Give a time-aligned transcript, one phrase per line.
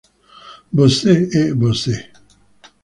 [0.77, 1.95] Você e você.